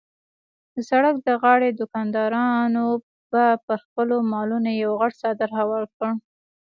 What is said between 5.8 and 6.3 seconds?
کړ.